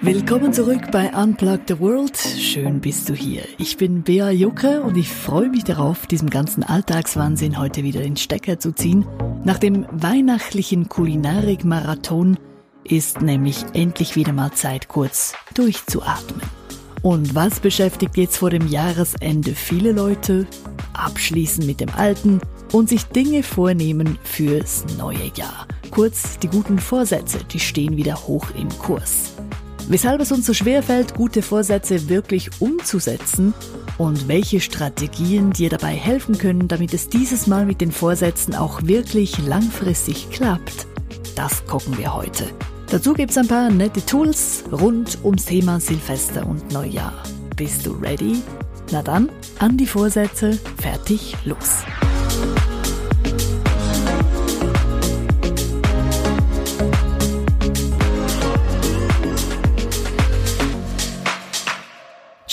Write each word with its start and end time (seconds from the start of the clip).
Willkommen 0.00 0.52
zurück 0.52 0.90
bei 0.92 1.10
Unplug 1.14 1.60
the 1.66 1.80
World. 1.80 2.16
Schön 2.18 2.80
bist 2.80 3.08
du 3.08 3.14
hier. 3.14 3.42
Ich 3.56 3.78
bin 3.78 4.02
Bea 4.02 4.30
Jucke 4.30 4.82
und 4.82 4.98
ich 4.98 5.08
freue 5.08 5.48
mich 5.48 5.64
darauf, 5.64 6.06
diesem 6.06 6.28
ganzen 6.28 6.62
Alltagswahnsinn 6.62 7.58
heute 7.58 7.82
wieder 7.84 8.02
den 8.02 8.18
Stecker 8.18 8.58
zu 8.58 8.72
ziehen. 8.72 9.06
Nach 9.44 9.56
dem 9.58 9.86
weihnachtlichen 9.90 10.90
Kulinarik-Marathon 10.90 12.36
ist 12.84 13.22
nämlich 13.22 13.64
endlich 13.72 14.14
wieder 14.14 14.34
mal 14.34 14.52
Zeit, 14.52 14.88
kurz 14.88 15.34
durchzuatmen. 15.54 16.42
Und 17.02 17.34
was 17.34 17.60
beschäftigt 17.60 18.16
jetzt 18.16 18.36
vor 18.36 18.50
dem 18.50 18.68
Jahresende 18.68 19.54
viele 19.54 19.92
Leute? 19.92 20.46
Abschließen 20.92 21.64
mit 21.64 21.80
dem 21.80 21.90
Alten 21.96 22.40
und 22.72 22.88
sich 22.88 23.04
Dinge 23.06 23.42
vornehmen 23.42 24.18
fürs 24.22 24.84
neue 24.98 25.30
Jahr. 25.36 25.66
Kurz, 25.90 26.38
die 26.38 26.48
guten 26.48 26.78
Vorsätze, 26.78 27.38
die 27.44 27.60
stehen 27.60 27.96
wieder 27.96 28.26
hoch 28.26 28.46
im 28.58 28.68
Kurs. 28.78 29.32
Weshalb 29.88 30.20
es 30.20 30.32
uns 30.32 30.46
so 30.46 30.54
schwer 30.54 30.82
fällt, 30.82 31.14
gute 31.14 31.42
Vorsätze 31.42 32.08
wirklich 32.08 32.50
umzusetzen 32.60 33.52
und 33.98 34.28
welche 34.28 34.60
Strategien 34.60 35.52
dir 35.52 35.68
dabei 35.68 35.94
helfen 35.94 36.38
können, 36.38 36.68
damit 36.68 36.94
es 36.94 37.08
dieses 37.08 37.46
Mal 37.46 37.66
mit 37.66 37.80
den 37.80 37.92
Vorsätzen 37.92 38.54
auch 38.54 38.82
wirklich 38.82 39.38
langfristig 39.46 40.30
klappt, 40.30 40.86
das 41.36 41.66
gucken 41.66 41.98
wir 41.98 42.14
heute. 42.14 42.46
Dazu 42.90 43.12
gibt's 43.12 43.36
ein 43.36 43.48
paar 43.48 43.70
nette 43.70 44.04
Tools 44.04 44.64
rund 44.72 45.18
ums 45.24 45.44
Thema 45.46 45.80
Silvester 45.80 46.46
und 46.46 46.72
Neujahr. 46.72 47.22
Bist 47.56 47.86
du 47.86 47.92
ready? 47.92 48.42
Na 48.90 49.02
dann, 49.02 49.28
an 49.58 49.76
die 49.76 49.86
Vorsätze, 49.86 50.58
fertig, 50.80 51.36
los. 51.44 51.84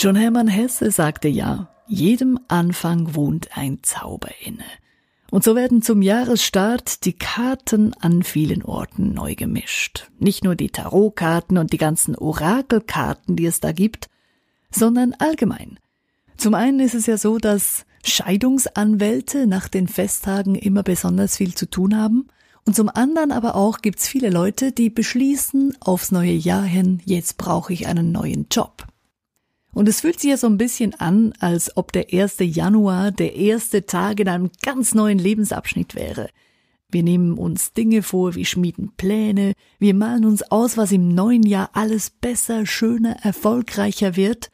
Schon 0.02 0.16
Hermann 0.16 0.48
Hesse 0.48 0.90
sagte 0.90 1.28
ja, 1.28 1.68
jedem 1.86 2.36
Anfang 2.48 3.14
wohnt 3.14 3.56
ein 3.56 3.84
Zauber 3.84 4.30
inne. 4.44 4.64
Und 5.30 5.44
so 5.44 5.54
werden 5.54 5.80
zum 5.80 6.02
Jahresstart 6.02 7.04
die 7.04 7.12
Karten 7.12 7.94
an 8.00 8.24
vielen 8.24 8.64
Orten 8.64 9.14
neu 9.14 9.36
gemischt. 9.36 10.10
Nicht 10.18 10.42
nur 10.42 10.56
die 10.56 10.70
Tarotkarten 10.70 11.56
und 11.56 11.72
die 11.72 11.78
ganzen 11.78 12.16
Orakelkarten, 12.16 13.36
die 13.36 13.46
es 13.46 13.60
da 13.60 13.70
gibt, 13.70 14.08
sondern 14.72 15.14
allgemein. 15.20 15.78
Zum 16.36 16.54
einen 16.54 16.80
ist 16.80 16.96
es 16.96 17.06
ja 17.06 17.16
so, 17.16 17.38
dass 17.38 17.86
Scheidungsanwälte 18.04 19.46
nach 19.46 19.68
den 19.68 19.86
Festtagen 19.86 20.56
immer 20.56 20.82
besonders 20.82 21.36
viel 21.36 21.54
zu 21.54 21.70
tun 21.70 21.96
haben. 21.96 22.26
Und 22.66 22.74
zum 22.74 22.88
anderen 22.88 23.30
aber 23.30 23.54
auch 23.54 23.78
gibt's 23.82 24.08
viele 24.08 24.30
Leute, 24.30 24.72
die 24.72 24.90
beschließen 24.90 25.76
aufs 25.78 26.10
neue 26.10 26.32
Jahr 26.32 26.64
hin, 26.64 27.00
jetzt 27.04 27.38
brauche 27.38 27.72
ich 27.72 27.86
einen 27.86 28.10
neuen 28.10 28.48
Job. 28.50 28.88
Und 29.74 29.88
es 29.88 30.02
fühlt 30.02 30.20
sich 30.20 30.30
ja 30.30 30.36
so 30.36 30.46
ein 30.46 30.58
bisschen 30.58 30.94
an, 30.94 31.32
als 31.40 31.76
ob 31.76 31.92
der 31.92 32.12
1. 32.12 32.36
Januar 32.40 33.10
der 33.10 33.36
erste 33.36 33.86
Tag 33.86 34.20
in 34.20 34.28
einem 34.28 34.50
ganz 34.62 34.94
neuen 34.94 35.18
Lebensabschnitt 35.18 35.94
wäre. 35.94 36.28
Wir 36.90 37.02
nehmen 37.02 37.38
uns 37.38 37.72
Dinge 37.72 38.02
vor, 38.02 38.34
wir 38.34 38.44
schmieden 38.44 38.92
Pläne, 38.98 39.54
wir 39.78 39.94
malen 39.94 40.26
uns 40.26 40.42
aus, 40.42 40.76
was 40.76 40.92
im 40.92 41.08
neuen 41.08 41.42
Jahr 41.42 41.70
alles 41.72 42.10
besser, 42.10 42.66
schöner, 42.66 43.16
erfolgreicher 43.22 44.14
wird. 44.14 44.50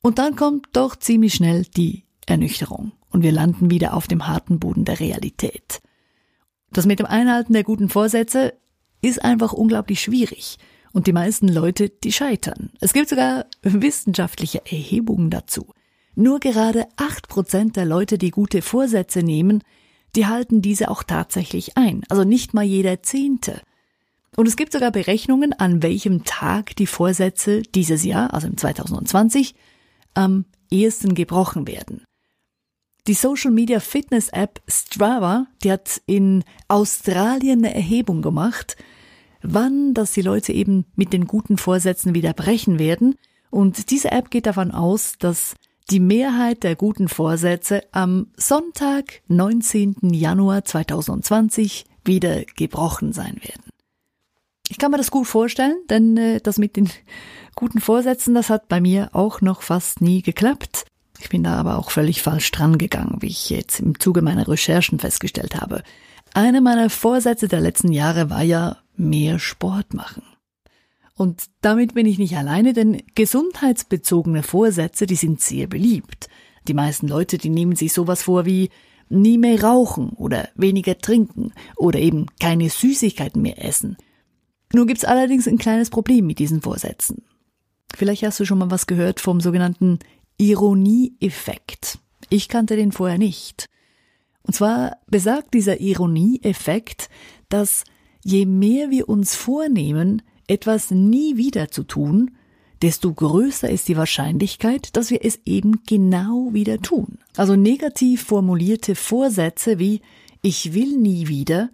Und 0.00 0.18
dann 0.18 0.36
kommt 0.36 0.68
doch 0.74 0.94
ziemlich 0.94 1.34
schnell 1.34 1.64
die 1.64 2.04
Ernüchterung 2.26 2.92
und 3.10 3.22
wir 3.22 3.32
landen 3.32 3.68
wieder 3.68 3.94
auf 3.94 4.06
dem 4.06 4.28
harten 4.28 4.60
Boden 4.60 4.84
der 4.84 5.00
Realität. 5.00 5.82
Das 6.70 6.86
mit 6.86 7.00
dem 7.00 7.06
Einhalten 7.06 7.52
der 7.52 7.64
guten 7.64 7.88
Vorsätze 7.88 8.54
ist 9.02 9.22
einfach 9.24 9.52
unglaublich 9.52 10.00
schwierig. 10.00 10.58
Und 10.92 11.06
die 11.06 11.12
meisten 11.12 11.48
Leute, 11.48 11.88
die 11.88 12.12
scheitern. 12.12 12.70
Es 12.80 12.92
gibt 12.92 13.08
sogar 13.08 13.46
wissenschaftliche 13.62 14.62
Erhebungen 14.66 15.30
dazu. 15.30 15.72
Nur 16.14 16.40
gerade 16.40 16.86
acht 16.96 17.28
Prozent 17.28 17.76
der 17.76 17.86
Leute, 17.86 18.18
die 18.18 18.30
gute 18.30 18.60
Vorsätze 18.60 19.22
nehmen, 19.22 19.62
die 20.14 20.26
halten 20.26 20.60
diese 20.60 20.90
auch 20.90 21.02
tatsächlich 21.02 21.78
ein. 21.78 22.02
Also 22.10 22.24
nicht 22.24 22.52
mal 22.52 22.64
jeder 22.64 23.02
Zehnte. 23.02 23.62
Und 24.36 24.46
es 24.46 24.56
gibt 24.56 24.72
sogar 24.72 24.90
Berechnungen, 24.90 25.52
an 25.54 25.82
welchem 25.82 26.24
Tag 26.24 26.76
die 26.76 26.86
Vorsätze 26.86 27.62
dieses 27.62 28.04
Jahr, 28.04 28.34
also 28.34 28.46
im 28.46 28.56
2020, 28.56 29.54
am 30.14 30.44
ehesten 30.70 31.14
gebrochen 31.14 31.66
werden. 31.66 32.04
Die 33.06 33.14
Social 33.14 33.50
Media 33.50 33.80
Fitness 33.80 34.28
App 34.28 34.62
Strava, 34.68 35.46
die 35.64 35.72
hat 35.72 36.02
in 36.06 36.44
Australien 36.68 37.64
eine 37.64 37.74
Erhebung 37.74 38.22
gemacht 38.22 38.76
wann 39.42 39.94
dass 39.94 40.12
die 40.12 40.22
Leute 40.22 40.52
eben 40.52 40.86
mit 40.96 41.12
den 41.12 41.26
guten 41.26 41.56
Vorsätzen 41.56 42.14
wieder 42.14 42.32
brechen 42.32 42.78
werden. 42.78 43.16
Und 43.50 43.90
diese 43.90 44.10
App 44.12 44.30
geht 44.30 44.46
davon 44.46 44.70
aus, 44.70 45.14
dass 45.18 45.54
die 45.90 46.00
Mehrheit 46.00 46.62
der 46.62 46.76
guten 46.76 47.08
Vorsätze 47.08 47.82
am 47.92 48.28
Sonntag, 48.36 49.22
19. 49.28 49.96
Januar 50.12 50.64
2020 50.64 51.84
wieder 52.04 52.44
gebrochen 52.56 53.12
sein 53.12 53.36
werden. 53.42 53.70
Ich 54.68 54.78
kann 54.78 54.90
mir 54.90 54.96
das 54.96 55.10
gut 55.10 55.26
vorstellen, 55.26 55.76
denn 55.90 56.16
äh, 56.16 56.40
das 56.40 56.58
mit 56.58 56.76
den 56.76 56.88
guten 57.54 57.80
Vorsätzen, 57.80 58.34
das 58.34 58.48
hat 58.48 58.68
bei 58.68 58.80
mir 58.80 59.10
auch 59.12 59.40
noch 59.40 59.62
fast 59.62 60.00
nie 60.00 60.22
geklappt. 60.22 60.86
Ich 61.20 61.28
bin 61.28 61.44
da 61.44 61.54
aber 61.54 61.78
auch 61.78 61.90
völlig 61.90 62.22
falsch 62.22 62.50
dran 62.50 62.78
gegangen, 62.78 63.18
wie 63.20 63.28
ich 63.28 63.50
jetzt 63.50 63.80
im 63.80 64.00
Zuge 64.00 64.22
meiner 64.22 64.48
Recherchen 64.48 64.98
festgestellt 64.98 65.60
habe. 65.60 65.82
Einer 66.34 66.60
meiner 66.60 66.88
Vorsätze 66.88 67.46
der 67.46 67.60
letzten 67.60 67.92
Jahre 67.92 68.30
war 68.30 68.42
ja 68.42 68.78
mehr 68.96 69.38
Sport 69.38 69.92
machen. 69.92 70.22
Und 71.14 71.44
damit 71.60 71.94
bin 71.94 72.06
ich 72.06 72.18
nicht 72.18 72.36
alleine, 72.36 72.72
denn 72.72 73.02
gesundheitsbezogene 73.14 74.42
Vorsätze, 74.42 75.06
die 75.06 75.16
sind 75.16 75.40
sehr 75.40 75.66
beliebt. 75.66 76.28
Die 76.68 76.74
meisten 76.74 77.06
Leute, 77.06 77.36
die 77.36 77.50
nehmen 77.50 77.76
sich 77.76 77.92
sowas 77.92 78.22
vor 78.22 78.46
wie 78.46 78.70
nie 79.08 79.36
mehr 79.36 79.62
rauchen 79.62 80.10
oder 80.10 80.48
weniger 80.54 80.96
trinken 80.96 81.52
oder 81.76 81.98
eben 81.98 82.26
keine 82.40 82.70
Süßigkeiten 82.70 83.42
mehr 83.42 83.62
essen. 83.62 83.98
Nur 84.72 84.86
gibt's 84.86 85.04
allerdings 85.04 85.46
ein 85.46 85.58
kleines 85.58 85.90
Problem 85.90 86.26
mit 86.26 86.38
diesen 86.38 86.62
Vorsätzen. 86.62 87.22
Vielleicht 87.94 88.22
hast 88.22 88.40
du 88.40 88.46
schon 88.46 88.58
mal 88.58 88.70
was 88.70 88.86
gehört 88.86 89.20
vom 89.20 89.40
sogenannten 89.40 89.98
Ironieeffekt. 90.38 91.98
Ich 92.30 92.48
kannte 92.48 92.76
den 92.76 92.90
vorher 92.90 93.18
nicht. 93.18 93.66
Und 94.44 94.54
zwar 94.54 94.96
besagt 95.08 95.54
dieser 95.54 95.80
Ironieeffekt, 95.80 97.08
dass 97.48 97.84
je 98.24 98.46
mehr 98.46 98.90
wir 98.90 99.08
uns 99.08 99.34
vornehmen, 99.34 100.22
etwas 100.46 100.90
nie 100.90 101.36
wieder 101.36 101.70
zu 101.70 101.84
tun, 101.84 102.32
desto 102.82 103.12
größer 103.12 103.70
ist 103.70 103.88
die 103.88 103.96
Wahrscheinlichkeit, 103.96 104.96
dass 104.96 105.10
wir 105.10 105.24
es 105.24 105.38
eben 105.44 105.84
genau 105.86 106.50
wieder 106.52 106.80
tun. 106.80 107.18
Also 107.36 107.54
negativ 107.54 108.24
formulierte 108.24 108.94
Vorsätze 108.94 109.78
wie 109.78 110.00
ich 110.42 110.74
will 110.74 110.98
nie 110.98 111.28
wieder, 111.28 111.70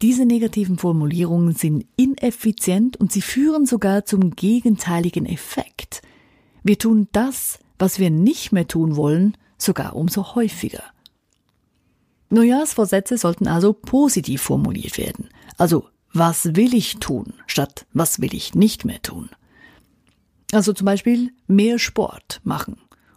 diese 0.00 0.24
negativen 0.24 0.78
Formulierungen 0.78 1.54
sind 1.54 1.86
ineffizient 1.96 2.96
und 2.96 3.12
sie 3.12 3.20
führen 3.20 3.66
sogar 3.66 4.04
zum 4.04 4.30
gegenteiligen 4.30 5.26
Effekt. 5.26 6.02
Wir 6.62 6.78
tun 6.78 7.08
das, 7.12 7.58
was 7.78 7.98
wir 7.98 8.10
nicht 8.10 8.52
mehr 8.52 8.66
tun 8.66 8.96
wollen, 8.96 9.36
sogar 9.58 9.96
umso 9.96 10.34
häufiger. 10.34 10.82
Neujahrsvorsätze 12.32 13.18
sollten 13.18 13.46
also 13.46 13.72
positiv 13.72 14.42
formuliert 14.42 14.98
werden. 14.98 15.28
Also, 15.58 15.88
was 16.12 16.56
will 16.56 16.74
ich 16.74 16.96
tun, 16.96 17.34
statt 17.46 17.86
was 17.92 18.20
will 18.20 18.34
ich 18.34 18.54
nicht 18.54 18.84
mehr 18.84 19.00
tun? 19.00 19.30
Also 20.52 20.72
zum 20.72 20.84
Beispiel 20.84 21.30
mehr 21.46 21.78
Sport 21.78 22.40
machen 22.44 22.76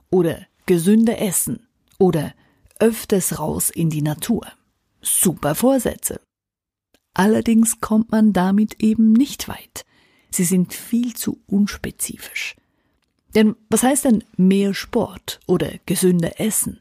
oder 0.09 0.45
gesünder 0.65 1.21
essen 1.21 1.67
oder 1.97 2.33
öfters 2.79 3.39
raus 3.39 3.69
in 3.69 3.89
die 3.89 4.01
Natur. 4.01 4.47
Super 5.01 5.55
Vorsätze. 5.55 6.21
Allerdings 7.13 7.79
kommt 7.81 8.11
man 8.11 8.33
damit 8.33 8.81
eben 8.81 9.13
nicht 9.13 9.47
weit. 9.47 9.85
Sie 10.31 10.43
sind 10.43 10.73
viel 10.73 11.13
zu 11.13 11.41
unspezifisch. 11.47 12.55
Denn 13.35 13.55
was 13.69 13.83
heißt 13.83 14.05
denn 14.05 14.23
mehr 14.37 14.73
Sport 14.73 15.39
oder 15.45 15.69
gesünder 15.85 16.39
Essen? 16.39 16.79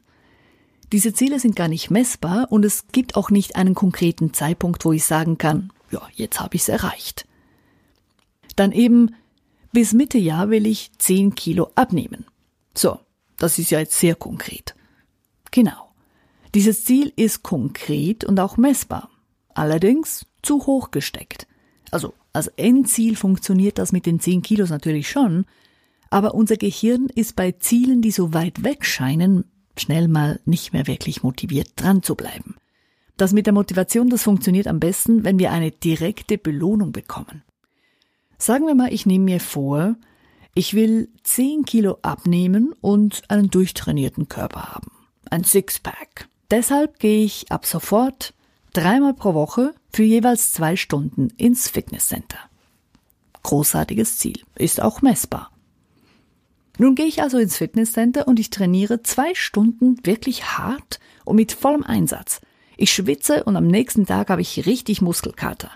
Diese 0.95 1.11
Ziele 1.11 1.41
sind 1.41 1.57
gar 1.57 1.67
nicht 1.67 1.91
messbar 1.91 2.47
und 2.53 2.63
es 2.63 2.87
gibt 2.93 3.17
auch 3.17 3.29
nicht 3.29 3.57
einen 3.57 3.75
konkreten 3.75 4.33
Zeitpunkt, 4.33 4.85
wo 4.85 4.93
ich 4.93 5.03
sagen 5.03 5.37
kann, 5.37 5.73
ja, 5.91 6.01
jetzt 6.13 6.39
habe 6.39 6.55
ich 6.55 6.61
es 6.61 6.69
erreicht. 6.69 7.27
Dann 8.55 8.71
eben, 8.71 9.13
bis 9.73 9.91
Mitte 9.91 10.17
Jahr 10.17 10.49
will 10.51 10.65
ich 10.65 10.91
10 10.97 11.35
Kilo 11.35 11.69
abnehmen. 11.75 12.23
So, 12.73 12.97
das 13.35 13.59
ist 13.59 13.71
ja 13.71 13.79
jetzt 13.79 13.99
sehr 13.99 14.15
konkret. 14.15 14.73
Genau. 15.51 15.91
Dieses 16.53 16.85
Ziel 16.85 17.11
ist 17.17 17.43
konkret 17.43 18.23
und 18.23 18.39
auch 18.39 18.55
messbar. 18.55 19.09
Allerdings 19.53 20.25
zu 20.43 20.65
hoch 20.65 20.91
gesteckt. 20.91 21.45
Also 21.91 22.13
als 22.31 22.47
Endziel 22.47 23.17
funktioniert 23.17 23.79
das 23.79 23.91
mit 23.91 24.05
den 24.05 24.21
10 24.21 24.43
Kilos 24.43 24.69
natürlich 24.69 25.09
schon, 25.09 25.43
aber 26.09 26.35
unser 26.35 26.55
Gehirn 26.55 27.07
ist 27.13 27.35
bei 27.35 27.51
Zielen, 27.51 28.01
die 28.01 28.11
so 28.11 28.33
weit 28.33 28.63
weg 28.63 28.85
scheinen, 28.85 29.43
schnell 29.77 30.07
mal 30.07 30.39
nicht 30.45 30.73
mehr 30.73 30.87
wirklich 30.87 31.23
motiviert 31.23 31.69
dran 31.75 32.03
zu 32.03 32.15
bleiben. 32.15 32.55
Das 33.17 33.33
mit 33.33 33.45
der 33.45 33.53
Motivation, 33.53 34.09
das 34.09 34.23
funktioniert 34.23 34.67
am 34.67 34.79
besten, 34.79 35.23
wenn 35.23 35.39
wir 35.39 35.51
eine 35.51 35.71
direkte 35.71 36.37
Belohnung 36.37 36.91
bekommen. 36.91 37.43
Sagen 38.37 38.67
wir 38.67 38.75
mal, 38.75 38.93
ich 38.93 39.05
nehme 39.05 39.25
mir 39.25 39.39
vor, 39.39 39.95
ich 40.53 40.73
will 40.73 41.09
10 41.23 41.65
Kilo 41.65 41.97
abnehmen 42.01 42.73
und 42.81 43.23
einen 43.29 43.49
durchtrainierten 43.49 44.27
Körper 44.27 44.73
haben. 44.73 44.91
Ein 45.29 45.43
Sixpack. 45.43 46.27
Deshalb 46.51 46.99
gehe 46.99 47.23
ich 47.23 47.51
ab 47.51 47.65
sofort 47.65 48.33
dreimal 48.73 49.13
pro 49.13 49.33
Woche 49.33 49.73
für 49.91 50.03
jeweils 50.03 50.51
zwei 50.51 50.75
Stunden 50.75 51.29
ins 51.37 51.69
Fitnesscenter. 51.69 52.37
Großartiges 53.43 54.17
Ziel, 54.17 54.41
ist 54.55 54.81
auch 54.81 55.01
messbar. 55.01 55.51
Nun 56.77 56.95
gehe 56.95 57.05
ich 57.05 57.21
also 57.21 57.37
ins 57.37 57.57
Fitnesscenter 57.57 58.27
und 58.27 58.39
ich 58.39 58.49
trainiere 58.49 59.01
zwei 59.01 59.33
Stunden 59.33 59.97
wirklich 60.03 60.57
hart 60.57 60.99
und 61.23 61.37
mit 61.37 61.51
vollem 61.51 61.83
Einsatz. 61.83 62.41
Ich 62.77 62.91
schwitze 62.91 63.43
und 63.45 63.55
am 63.55 63.67
nächsten 63.67 64.05
Tag 64.05 64.29
habe 64.29 64.41
ich 64.41 64.65
richtig 64.65 65.01
Muskelkater. 65.01 65.71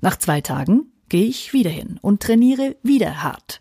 Nach 0.00 0.16
zwei 0.16 0.40
Tagen 0.40 0.92
gehe 1.08 1.26
ich 1.26 1.52
wieder 1.52 1.70
hin 1.70 1.98
und 2.00 2.22
trainiere 2.22 2.76
wieder 2.82 3.22
hart. 3.22 3.60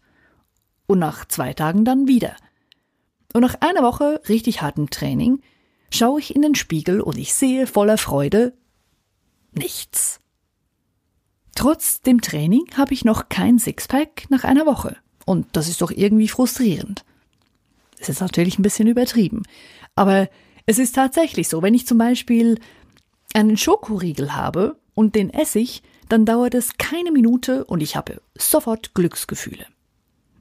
Und 0.85 1.00
nach 1.00 1.25
zwei 1.25 1.53
Tagen 1.53 1.85
dann 1.85 2.07
wieder. 2.07 2.35
Und 3.33 3.41
nach 3.41 3.56
einer 3.62 3.81
Woche 3.81 4.21
richtig 4.30 4.62
hartem 4.62 4.89
Training 4.89 5.41
schaue 5.91 6.19
ich 6.19 6.35
in 6.35 6.41
den 6.41 6.56
Spiegel 6.56 7.01
und 7.01 7.18
ich 7.18 7.33
sehe 7.33 7.68
voller 7.68 7.97
Freude 7.97 8.53
nichts. 9.51 10.19
Trotz 11.56 12.01
dem 12.01 12.21
Training 12.21 12.65
habe 12.77 12.94
ich 12.94 13.03
noch 13.03 13.30
kein 13.30 13.57
Sixpack 13.57 14.30
nach 14.30 14.44
einer 14.44 14.65
Woche. 14.65 14.97
Und 15.27 15.45
das 15.51 15.68
ist 15.68 15.81
doch 15.81 15.91
irgendwie 15.91 16.29
frustrierend. 16.29 17.03
Es 18.00 18.07
ist 18.07 18.21
natürlich 18.21 18.57
ein 18.57 18.63
bisschen 18.63 18.88
übertrieben. 18.88 19.44
Aber 19.94 20.29
es 20.65 20.79
ist 20.79 20.95
tatsächlich 20.95 21.50
so, 21.50 21.62
wenn 21.62 21.74
ich 21.74 21.85
zum 21.85 21.97
Beispiel 21.97 22.57
einen 23.33 23.57
Schokoriegel 23.57 24.35
habe 24.35 24.79
und 24.95 25.15
den 25.15 25.29
esse 25.29 25.59
ich, 25.59 25.83
dann 26.07 26.25
dauert 26.25 26.53
es 26.53 26.77
keine 26.77 27.12
Minute 27.12 27.65
und 27.65 27.83
ich 27.83 27.97
habe 27.97 28.21
sofort 28.38 28.94
Glücksgefühle. 28.94 29.65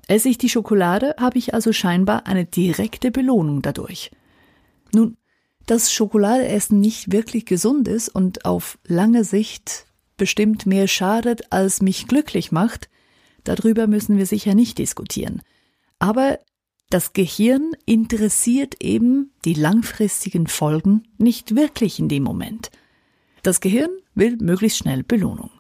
Esse 0.06 0.28
ich 0.28 0.38
die 0.38 0.48
Schokolade, 0.48 1.16
habe 1.18 1.36
ich 1.38 1.52
also 1.52 1.72
scheinbar 1.72 2.28
eine 2.28 2.44
direkte 2.44 3.10
Belohnung 3.10 3.62
dadurch. 3.62 4.12
Nun, 4.92 5.16
dass 5.66 5.92
Schokoladeessen 5.92 6.78
nicht 6.78 7.10
wirklich 7.10 7.44
gesund 7.44 7.88
ist 7.88 8.08
und 8.08 8.44
auf 8.44 8.78
lange 8.86 9.24
Sicht 9.24 9.86
bestimmt 10.16 10.64
mehr 10.64 10.86
schadet, 10.86 11.52
als 11.52 11.82
mich 11.82 12.06
glücklich 12.06 12.52
macht, 12.52 12.88
darüber 13.48 13.87
müssen 13.87 14.19
wir 14.19 14.26
sicher 14.26 14.54
nicht 14.54 14.78
diskutieren. 14.78 15.43
Aber 15.98 16.38
das 16.90 17.12
Gehirn 17.12 17.72
interessiert 17.84 18.76
eben 18.81 19.32
die 19.44 19.54
langfristigen 19.54 20.46
Folgen 20.46 21.02
nicht 21.19 21.56
wirklich 21.56 21.98
in 21.98 22.08
dem 22.08 22.22
Moment. 22.22 22.70
Das 23.43 23.60
Gehirn 23.60 23.90
will 24.14 24.37
möglichst 24.40 24.78
schnell 24.78 25.02
Belohnung. 25.02 25.50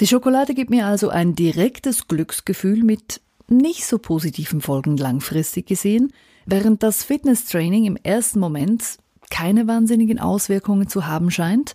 Die 0.00 0.06
Schokolade 0.06 0.54
gibt 0.54 0.70
mir 0.70 0.86
also 0.86 1.08
ein 1.08 1.34
direktes 1.34 2.06
Glücksgefühl 2.06 2.82
mit 2.82 3.22
nicht 3.48 3.86
so 3.86 3.98
positiven 3.98 4.60
Folgen 4.60 4.96
langfristig 4.96 5.66
gesehen, 5.66 6.12
während 6.44 6.82
das 6.82 7.02
Fitnesstraining 7.02 7.84
im 7.84 7.96
ersten 7.96 8.40
Moment 8.40 8.98
keine 9.30 9.66
wahnsinnigen 9.66 10.18
Auswirkungen 10.18 10.88
zu 10.88 11.06
haben 11.06 11.30
scheint, 11.30 11.74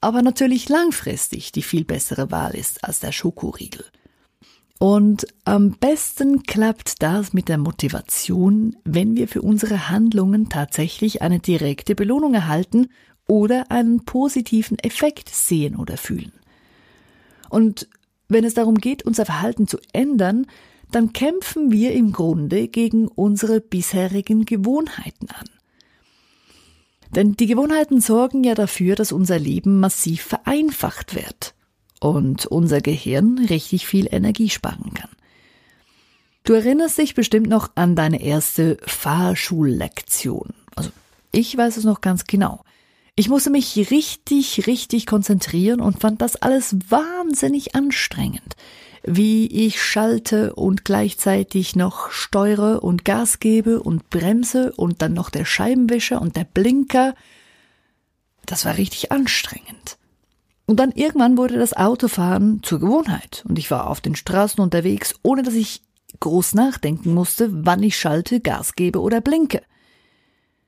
aber 0.00 0.22
natürlich 0.22 0.68
langfristig 0.68 1.52
die 1.52 1.62
viel 1.62 1.84
bessere 1.84 2.30
Wahl 2.30 2.54
ist 2.54 2.84
als 2.84 3.00
der 3.00 3.12
Schokoriegel. 3.12 3.84
Und 4.82 5.26
am 5.44 5.72
besten 5.72 6.44
klappt 6.44 7.02
das 7.02 7.34
mit 7.34 7.50
der 7.50 7.58
Motivation, 7.58 8.76
wenn 8.82 9.14
wir 9.14 9.28
für 9.28 9.42
unsere 9.42 9.90
Handlungen 9.90 10.48
tatsächlich 10.48 11.20
eine 11.20 11.38
direkte 11.38 11.94
Belohnung 11.94 12.32
erhalten 12.32 12.88
oder 13.28 13.70
einen 13.70 14.06
positiven 14.06 14.78
Effekt 14.78 15.28
sehen 15.28 15.76
oder 15.76 15.98
fühlen. 15.98 16.32
Und 17.50 17.90
wenn 18.28 18.42
es 18.42 18.54
darum 18.54 18.76
geht, 18.76 19.02
unser 19.02 19.26
Verhalten 19.26 19.68
zu 19.68 19.76
ändern, 19.92 20.46
dann 20.90 21.12
kämpfen 21.12 21.70
wir 21.70 21.92
im 21.92 22.12
Grunde 22.12 22.66
gegen 22.66 23.06
unsere 23.06 23.60
bisherigen 23.60 24.46
Gewohnheiten 24.46 25.28
an. 25.28 25.46
Denn 27.14 27.34
die 27.34 27.48
Gewohnheiten 27.48 28.00
sorgen 28.00 28.44
ja 28.44 28.54
dafür, 28.54 28.94
dass 28.94 29.12
unser 29.12 29.38
Leben 29.38 29.78
massiv 29.78 30.22
vereinfacht 30.22 31.14
wird 31.14 31.54
und 32.00 32.46
unser 32.46 32.80
Gehirn 32.80 33.38
richtig 33.38 33.86
viel 33.86 34.08
Energie 34.10 34.50
sparen 34.50 34.92
kann. 34.94 35.10
Du 36.42 36.54
erinnerst 36.54 36.98
dich 36.98 37.14
bestimmt 37.14 37.48
noch 37.48 37.70
an 37.76 37.94
deine 37.94 38.22
erste 38.22 38.78
Fahrschullektion. 38.86 40.54
Also 40.74 40.90
ich 41.30 41.56
weiß 41.56 41.76
es 41.76 41.84
noch 41.84 42.00
ganz 42.00 42.24
genau. 42.24 42.64
Ich 43.14 43.28
musste 43.28 43.50
mich 43.50 43.76
richtig, 43.90 44.66
richtig 44.66 45.04
konzentrieren 45.04 45.80
und 45.80 46.00
fand 46.00 46.22
das 46.22 46.36
alles 46.36 46.74
wahnsinnig 46.88 47.74
anstrengend. 47.74 48.56
Wie 49.02 49.46
ich 49.46 49.82
schalte 49.82 50.54
und 50.54 50.84
gleichzeitig 50.84 51.76
noch 51.76 52.10
steuere 52.10 52.82
und 52.82 53.04
Gas 53.04 53.38
gebe 53.38 53.82
und 53.82 54.08
bremse 54.10 54.72
und 54.72 55.02
dann 55.02 55.12
noch 55.12 55.30
der 55.30 55.44
Scheibenwischer 55.44 56.20
und 56.20 56.36
der 56.36 56.44
Blinker. 56.44 57.14
Das 58.46 58.64
war 58.64 58.78
richtig 58.78 59.12
anstrengend. 59.12 59.98
Und 60.70 60.76
dann 60.76 60.92
irgendwann 60.92 61.36
wurde 61.36 61.58
das 61.58 61.72
Autofahren 61.72 62.62
zur 62.62 62.78
Gewohnheit 62.78 63.44
und 63.48 63.58
ich 63.58 63.72
war 63.72 63.90
auf 63.90 64.00
den 64.00 64.14
Straßen 64.14 64.62
unterwegs, 64.62 65.16
ohne 65.24 65.42
dass 65.42 65.54
ich 65.54 65.82
groß 66.20 66.54
nachdenken 66.54 67.12
musste, 67.12 67.48
wann 67.66 67.82
ich 67.82 67.98
schalte, 67.98 68.38
Gas 68.38 68.76
gebe 68.76 69.00
oder 69.00 69.20
blinke. 69.20 69.62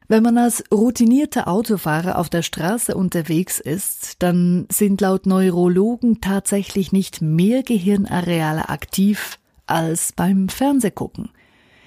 Wenn 0.08 0.24
man 0.24 0.38
als 0.38 0.64
routinierter 0.74 1.46
Autofahrer 1.46 2.18
auf 2.18 2.28
der 2.28 2.42
Straße 2.42 2.96
unterwegs 2.96 3.60
ist, 3.60 4.20
dann 4.24 4.66
sind 4.72 5.00
laut 5.00 5.26
Neurologen 5.26 6.20
tatsächlich 6.20 6.90
nicht 6.90 7.22
mehr 7.22 7.62
Gehirnareale 7.62 8.70
aktiv 8.70 9.38
als 9.68 10.12
beim 10.12 10.48
Fernsehgucken. 10.48 11.30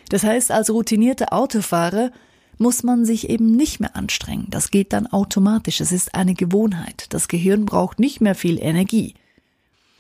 Das 0.07 0.23
heißt, 0.23 0.53
als 0.53 0.69
routinierter 0.69 1.33
Autofahrer 1.33 2.11
muss 2.57 2.83
man 2.83 3.05
sich 3.05 3.29
eben 3.29 3.55
nicht 3.55 3.79
mehr 3.79 3.95
anstrengen. 3.95 4.47
Das 4.49 4.71
geht 4.71 4.93
dann 4.93 5.07
automatisch. 5.07 5.81
Es 5.81 5.91
ist 5.91 6.15
eine 6.15 6.33
Gewohnheit. 6.33 7.07
Das 7.09 7.27
Gehirn 7.27 7.65
braucht 7.65 7.99
nicht 7.99 8.21
mehr 8.21 8.35
viel 8.35 8.59
Energie. 8.59 9.15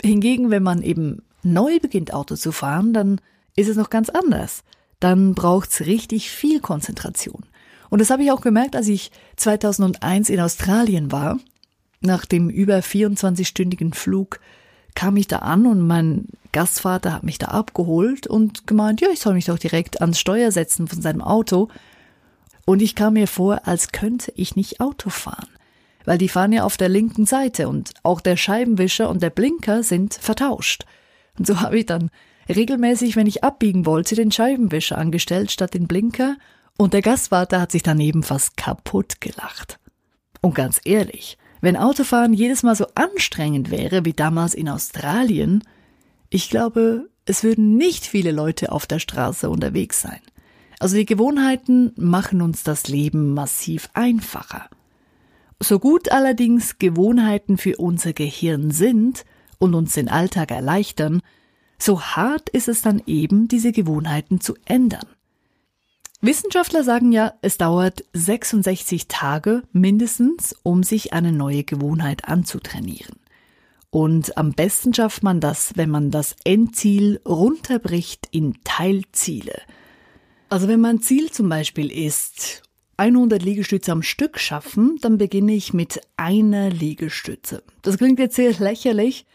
Hingegen, 0.01 0.51
wenn 0.51 0.63
man 0.63 0.81
eben 0.81 1.23
neu 1.43 1.79
beginnt, 1.79 2.13
Auto 2.13 2.35
zu 2.35 2.51
fahren, 2.51 2.93
dann 2.93 3.21
ist 3.55 3.69
es 3.69 3.77
noch 3.77 3.89
ganz 3.89 4.09
anders. 4.09 4.63
Dann 4.99 5.35
braucht's 5.35 5.81
richtig 5.81 6.31
viel 6.31 6.59
Konzentration. 6.59 7.45
Und 7.89 7.99
das 7.99 8.09
habe 8.09 8.23
ich 8.23 8.31
auch 8.31 8.41
gemerkt, 8.41 8.75
als 8.75 8.87
ich 8.87 9.11
2001 9.37 10.29
in 10.29 10.39
Australien 10.39 11.11
war. 11.11 11.39
Nach 12.01 12.25
dem 12.25 12.49
über 12.49 12.79
24-stündigen 12.79 13.93
Flug 13.93 14.39
kam 14.95 15.17
ich 15.17 15.27
da 15.27 15.39
an 15.39 15.65
und 15.65 15.81
mein 15.85 16.27
Gastvater 16.51 17.13
hat 17.13 17.23
mich 17.23 17.37
da 17.37 17.47
abgeholt 17.47 18.27
und 18.27 18.65
gemeint, 18.65 19.01
ja, 19.01 19.09
ich 19.11 19.19
soll 19.19 19.33
mich 19.33 19.45
doch 19.45 19.59
direkt 19.59 20.01
ans 20.01 20.19
Steuer 20.19 20.51
setzen 20.51 20.87
von 20.87 21.01
seinem 21.01 21.21
Auto. 21.21 21.69
Und 22.65 22.81
ich 22.81 22.95
kam 22.95 23.13
mir 23.13 23.27
vor, 23.27 23.67
als 23.67 23.91
könnte 23.91 24.33
ich 24.35 24.55
nicht 24.55 24.81
Auto 24.81 25.09
fahren, 25.09 25.49
weil 26.03 26.17
die 26.17 26.29
fahren 26.29 26.51
ja 26.51 26.63
auf 26.63 26.77
der 26.77 26.89
linken 26.89 27.25
Seite 27.25 27.69
und 27.69 27.93
auch 28.03 28.21
der 28.21 28.37
Scheibenwischer 28.37 29.09
und 29.09 29.21
der 29.21 29.29
Blinker 29.29 29.83
sind 29.83 30.15
vertauscht. 30.15 30.85
Und 31.37 31.45
so 31.45 31.61
habe 31.61 31.79
ich 31.79 31.85
dann 31.85 32.09
regelmäßig, 32.49 33.15
wenn 33.15 33.27
ich 33.27 33.43
abbiegen 33.43 33.85
wollte, 33.85 34.15
den 34.15 34.31
Scheibenwischer 34.31 34.97
angestellt 34.97 35.51
statt 35.51 35.73
den 35.73 35.87
Blinker 35.87 36.37
und 36.77 36.93
der 36.93 37.01
Gastvater 37.01 37.61
hat 37.61 37.71
sich 37.71 37.83
daneben 37.83 38.23
fast 38.23 38.57
kaputt 38.57 39.21
gelacht. 39.21 39.79
Und 40.41 40.55
ganz 40.55 40.81
ehrlich, 40.83 41.37
wenn 41.61 41.77
Autofahren 41.77 42.33
jedes 42.33 42.63
Mal 42.63 42.75
so 42.75 42.85
anstrengend 42.95 43.71
wäre 43.71 44.05
wie 44.05 44.13
damals 44.13 44.53
in 44.53 44.69
Australien, 44.69 45.63
ich 46.29 46.49
glaube, 46.49 47.09
es 47.25 47.43
würden 47.43 47.77
nicht 47.77 48.05
viele 48.05 48.31
Leute 48.31 48.71
auf 48.71 48.85
der 48.85 48.99
Straße 48.99 49.49
unterwegs 49.49 50.01
sein. 50.01 50.19
Also 50.79 50.97
die 50.97 51.05
Gewohnheiten 51.05 51.93
machen 51.95 52.41
uns 52.41 52.63
das 52.63 52.87
Leben 52.87 53.33
massiv 53.33 53.89
einfacher. 53.93 54.69
So 55.59 55.79
gut 55.79 56.11
allerdings 56.11 56.79
Gewohnheiten 56.79 57.57
für 57.57 57.77
unser 57.77 58.13
Gehirn 58.13 58.71
sind 58.71 59.25
und 59.57 59.73
uns 59.73 59.93
den 59.93 60.09
Alltag 60.09 60.51
erleichtern, 60.51 61.21
so 61.77 62.01
hart 62.01 62.49
ist 62.49 62.67
es 62.67 62.81
dann 62.81 63.01
eben, 63.05 63.47
diese 63.47 63.71
Gewohnheiten 63.71 64.41
zu 64.41 64.55
ändern. 64.65 65.05
Wissenschaftler 66.21 66.83
sagen 66.83 67.11
ja, 67.11 67.33
es 67.41 67.57
dauert 67.57 68.03
66 68.13 69.07
Tage 69.07 69.63
mindestens, 69.71 70.55
um 70.63 70.83
sich 70.83 71.13
eine 71.13 71.31
neue 71.31 71.63
Gewohnheit 71.63 72.27
anzutrainieren. 72.27 73.17
Und 73.91 74.37
am 74.37 74.51
besten 74.51 74.93
schafft 74.93 75.23
man 75.23 75.39
das, 75.39 75.73
wenn 75.75 75.89
man 75.89 76.11
das 76.11 76.35
Endziel 76.43 77.21
runterbricht 77.25 78.27
in 78.31 78.57
Teilziele. 78.63 79.61
Also 80.49 80.67
wenn 80.67 80.79
mein 80.79 81.01
Ziel 81.01 81.31
zum 81.31 81.49
Beispiel 81.49 81.91
ist, 81.91 82.63
100 82.97 83.41
Liegestütze 83.41 83.91
am 83.91 84.03
Stück 84.03 84.39
schaffen, 84.39 84.97
dann 85.01 85.17
beginne 85.17 85.53
ich 85.53 85.73
mit 85.73 85.99
einer 86.17 86.69
Liegestütze. 86.69 87.63
Das 87.81 87.97
klingt 87.97 88.19
jetzt 88.19 88.35
sehr 88.35 88.53
lächerlich, 88.53 89.25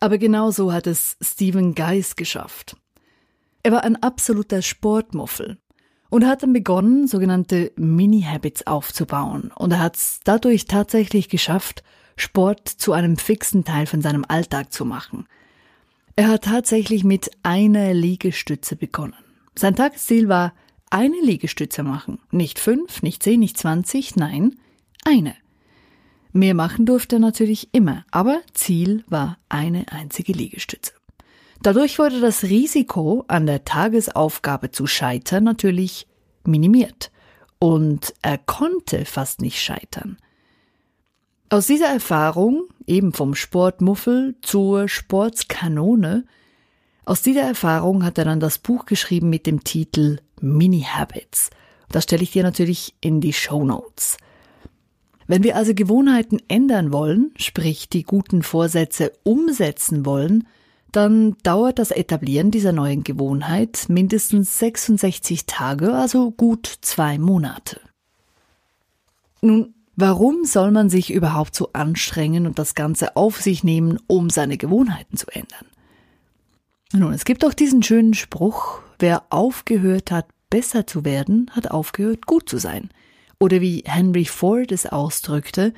aber 0.00 0.18
genau 0.18 0.50
so 0.50 0.72
hat 0.72 0.86
es 0.86 1.16
Stephen 1.20 1.74
Geis 1.74 2.16
geschafft. 2.16 2.76
Er 3.62 3.72
war 3.72 3.84
ein 3.84 4.02
absoluter 4.02 4.62
Sportmuffel 4.62 5.58
und 6.08 6.26
hat 6.26 6.42
dann 6.42 6.52
begonnen, 6.52 7.06
sogenannte 7.06 7.72
Mini-Habits 7.76 8.66
aufzubauen. 8.66 9.52
Und 9.54 9.72
er 9.72 9.80
hat 9.80 9.96
es 9.96 10.20
dadurch 10.24 10.66
tatsächlich 10.66 11.28
geschafft, 11.28 11.82
Sport 12.16 12.68
zu 12.68 12.92
einem 12.92 13.16
fixen 13.16 13.64
Teil 13.64 13.86
von 13.86 14.02
seinem 14.02 14.24
Alltag 14.26 14.72
zu 14.72 14.84
machen. 14.84 15.26
Er 16.16 16.28
hat 16.28 16.44
tatsächlich 16.44 17.04
mit 17.04 17.30
einer 17.42 17.92
Liegestütze 17.92 18.76
begonnen. 18.76 19.25
Sein 19.58 19.74
Tagesziel 19.74 20.28
war 20.28 20.52
eine 20.90 21.20
Liegestütze 21.20 21.82
machen. 21.82 22.20
Nicht 22.30 22.58
fünf, 22.58 23.02
nicht 23.02 23.22
zehn, 23.22 23.40
nicht 23.40 23.58
zwanzig, 23.58 24.16
nein, 24.16 24.56
eine. 25.04 25.34
Mehr 26.32 26.54
machen 26.54 26.84
durfte 26.84 27.16
er 27.16 27.20
natürlich 27.20 27.70
immer, 27.72 28.04
aber 28.10 28.40
Ziel 28.52 29.04
war 29.08 29.38
eine 29.48 29.90
einzige 29.90 30.32
Liegestütze. 30.32 30.92
Dadurch 31.62 31.98
wurde 31.98 32.20
das 32.20 32.44
Risiko, 32.44 33.24
an 33.28 33.46
der 33.46 33.64
Tagesaufgabe 33.64 34.70
zu 34.70 34.86
scheitern, 34.86 35.44
natürlich 35.44 36.06
minimiert. 36.44 37.10
Und 37.58 38.12
er 38.20 38.36
konnte 38.36 39.06
fast 39.06 39.40
nicht 39.40 39.58
scheitern. 39.58 40.18
Aus 41.48 41.66
dieser 41.66 41.88
Erfahrung, 41.88 42.64
eben 42.86 43.14
vom 43.14 43.34
Sportmuffel 43.34 44.36
zur 44.42 44.88
Sportskanone, 44.88 46.26
aus 47.06 47.22
dieser 47.22 47.42
Erfahrung 47.42 48.04
hat 48.04 48.18
er 48.18 48.24
dann 48.24 48.40
das 48.40 48.58
Buch 48.58 48.84
geschrieben 48.84 49.30
mit 49.30 49.46
dem 49.46 49.62
Titel 49.62 50.18
Mini 50.40 50.82
Habits. 50.82 51.50
Das 51.88 52.02
stelle 52.02 52.24
ich 52.24 52.32
dir 52.32 52.42
natürlich 52.42 52.94
in 53.00 53.20
die 53.20 53.32
Show 53.32 53.64
Notes. 53.64 54.16
Wenn 55.28 55.44
wir 55.44 55.54
also 55.54 55.72
Gewohnheiten 55.72 56.40
ändern 56.48 56.92
wollen, 56.92 57.32
sprich 57.36 57.88
die 57.88 58.02
guten 58.02 58.42
Vorsätze 58.42 59.12
umsetzen 59.22 60.04
wollen, 60.04 60.48
dann 60.90 61.36
dauert 61.44 61.78
das 61.78 61.92
Etablieren 61.92 62.50
dieser 62.50 62.72
neuen 62.72 63.04
Gewohnheit 63.04 63.86
mindestens 63.88 64.58
66 64.58 65.46
Tage, 65.46 65.94
also 65.94 66.32
gut 66.32 66.66
zwei 66.80 67.18
Monate. 67.18 67.80
Nun, 69.42 69.74
warum 69.94 70.44
soll 70.44 70.72
man 70.72 70.90
sich 70.90 71.12
überhaupt 71.12 71.54
so 71.54 71.70
anstrengen 71.72 72.46
und 72.46 72.58
das 72.58 72.74
Ganze 72.74 73.14
auf 73.14 73.40
sich 73.40 73.62
nehmen, 73.62 74.00
um 74.08 74.28
seine 74.28 74.56
Gewohnheiten 74.56 75.16
zu 75.16 75.28
ändern? 75.28 75.66
Nun, 76.92 77.12
es 77.12 77.24
gibt 77.24 77.44
auch 77.44 77.54
diesen 77.54 77.82
schönen 77.82 78.14
Spruch, 78.14 78.80
wer 78.98 79.24
aufgehört 79.30 80.10
hat, 80.10 80.26
besser 80.50 80.86
zu 80.86 81.04
werden, 81.04 81.50
hat 81.52 81.70
aufgehört, 81.70 82.26
gut 82.26 82.48
zu 82.48 82.58
sein. 82.58 82.90
Oder 83.38 83.60
wie 83.60 83.82
Henry 83.84 84.24
Ford 84.24 84.72
es 84.72 84.86
ausdrückte, 84.86 85.74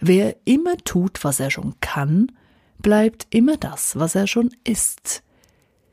wer 0.00 0.36
immer 0.44 0.76
tut, 0.78 1.22
was 1.22 1.40
er 1.40 1.50
schon 1.50 1.74
kann, 1.80 2.32
bleibt 2.78 3.26
immer 3.30 3.56
das, 3.56 3.98
was 3.98 4.14
er 4.14 4.26
schon 4.26 4.50
ist. 4.64 5.22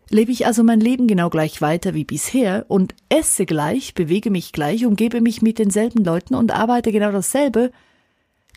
Lebe 0.09 0.31
ich 0.31 0.45
also 0.45 0.63
mein 0.63 0.79
Leben 0.79 1.07
genau 1.07 1.29
gleich 1.29 1.61
weiter 1.61 1.93
wie 1.93 2.05
bisher 2.05 2.65
und 2.69 2.95
esse 3.09 3.45
gleich, 3.45 3.93
bewege 3.93 4.31
mich 4.31 4.53
gleich, 4.53 4.85
umgebe 4.85 5.19
mich 5.19 5.41
mit 5.41 5.59
denselben 5.59 6.05
Leuten 6.05 6.33
und 6.33 6.51
arbeite 6.51 6.93
genau 6.93 7.11
dasselbe, 7.11 7.71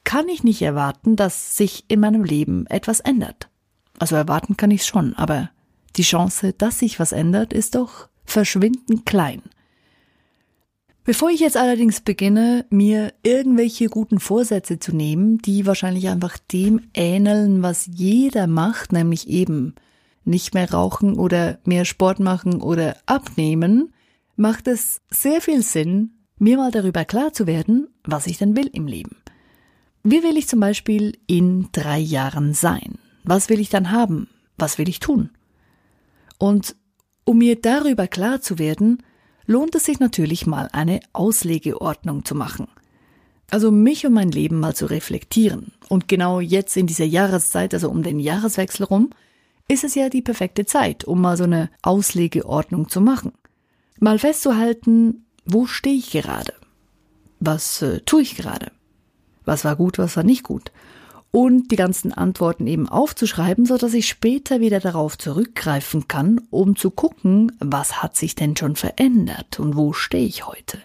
kann 0.04 0.28
ich 0.28 0.44
nicht 0.44 0.62
erwarten, 0.62 1.16
dass 1.16 1.56
sich 1.56 1.84
in 1.88 1.98
meinem 1.98 2.22
Leben 2.22 2.66
etwas 2.66 3.00
ändert. 3.00 3.48
Also 3.98 4.14
erwarten 4.14 4.56
kann 4.56 4.70
ich 4.70 4.82
es 4.82 4.86
schon, 4.86 5.14
aber 5.14 5.50
die 5.96 6.02
Chance, 6.02 6.52
dass 6.52 6.78
sich 6.78 7.00
was 7.00 7.12
ändert, 7.12 7.52
ist 7.52 7.74
doch 7.74 8.08
verschwindend 8.24 9.06
klein. 9.06 9.42
Bevor 11.04 11.30
ich 11.30 11.40
jetzt 11.40 11.56
allerdings 11.56 12.02
beginne, 12.02 12.66
mir 12.70 13.12
irgendwelche 13.22 13.88
guten 13.88 14.20
Vorsätze 14.20 14.78
zu 14.78 14.94
nehmen, 14.94 15.38
die 15.38 15.66
wahrscheinlich 15.66 16.08
einfach 16.08 16.38
dem 16.38 16.82
ähneln, 16.94 17.62
was 17.62 17.88
jeder 17.92 18.46
macht, 18.46 18.92
nämlich 18.92 19.28
eben 19.28 19.74
nicht 20.24 20.54
mehr 20.54 20.70
rauchen 20.70 21.18
oder 21.18 21.58
mehr 21.64 21.84
Sport 21.84 22.20
machen 22.20 22.60
oder 22.60 22.96
abnehmen, 23.06 23.92
macht 24.36 24.68
es 24.68 25.00
sehr 25.10 25.40
viel 25.40 25.62
Sinn, 25.62 26.12
mir 26.38 26.58
mal 26.58 26.70
darüber 26.70 27.04
klar 27.04 27.32
zu 27.32 27.46
werden, 27.46 27.88
was 28.04 28.26
ich 28.26 28.38
denn 28.38 28.56
will 28.56 28.70
im 28.72 28.86
Leben. 28.86 29.16
Wie 30.02 30.22
will 30.22 30.36
ich 30.36 30.48
zum 30.48 30.60
Beispiel 30.60 31.18
in 31.26 31.68
drei 31.72 31.98
Jahren 31.98 32.54
sein? 32.54 32.98
Was 33.24 33.48
will 33.48 33.60
ich 33.60 33.68
dann 33.68 33.90
haben? 33.90 34.28
Was 34.56 34.78
will 34.78 34.88
ich 34.88 35.00
tun? 35.00 35.30
Und 36.40 36.74
um 37.26 37.38
mir 37.38 37.60
darüber 37.60 38.08
klar 38.08 38.40
zu 38.40 38.58
werden, 38.58 39.02
lohnt 39.44 39.74
es 39.74 39.84
sich 39.84 40.00
natürlich 40.00 40.46
mal 40.46 40.70
eine 40.72 41.00
Auslegeordnung 41.12 42.24
zu 42.24 42.34
machen. 42.34 42.66
Also 43.50 43.70
mich 43.70 44.06
und 44.06 44.14
mein 44.14 44.30
Leben 44.30 44.58
mal 44.58 44.74
zu 44.74 44.86
reflektieren. 44.86 45.72
Und 45.90 46.08
genau 46.08 46.40
jetzt 46.40 46.78
in 46.78 46.86
dieser 46.86 47.04
Jahreszeit, 47.04 47.74
also 47.74 47.90
um 47.90 48.02
den 48.02 48.18
Jahreswechsel 48.18 48.86
rum, 48.86 49.10
ist 49.68 49.84
es 49.84 49.94
ja 49.94 50.08
die 50.08 50.22
perfekte 50.22 50.64
Zeit, 50.64 51.04
um 51.04 51.20
mal 51.20 51.36
so 51.36 51.44
eine 51.44 51.68
Auslegeordnung 51.82 52.88
zu 52.88 53.02
machen. 53.02 53.32
Mal 53.98 54.18
festzuhalten, 54.18 55.26
wo 55.44 55.66
stehe 55.66 55.96
ich 55.96 56.10
gerade? 56.10 56.54
Was 57.38 57.82
äh, 57.82 58.00
tue 58.00 58.22
ich 58.22 58.34
gerade? 58.34 58.72
Was 59.44 59.64
war 59.66 59.76
gut, 59.76 59.98
was 59.98 60.16
war 60.16 60.24
nicht 60.24 60.42
gut? 60.42 60.72
Und 61.32 61.70
die 61.70 61.76
ganzen 61.76 62.12
Antworten 62.12 62.66
eben 62.66 62.88
aufzuschreiben, 62.88 63.64
so 63.64 63.76
dass 63.76 63.94
ich 63.94 64.08
später 64.08 64.60
wieder 64.60 64.80
darauf 64.80 65.16
zurückgreifen 65.16 66.08
kann, 66.08 66.40
um 66.50 66.76
zu 66.76 66.90
gucken, 66.90 67.52
was 67.60 68.02
hat 68.02 68.16
sich 68.16 68.34
denn 68.34 68.56
schon 68.56 68.76
verändert 68.76 69.60
und 69.60 69.76
wo 69.76 69.92
stehe 69.92 70.26
ich 70.26 70.46
heute. 70.46 70.78